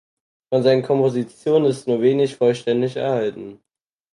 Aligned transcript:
Von 0.49 0.63
seinen 0.63 0.81
Kompositionen 0.81 1.69
ist 1.69 1.85
nur 1.87 2.01
wenig 2.01 2.35
vollständig 2.35 2.95
erhalten. 2.95 3.61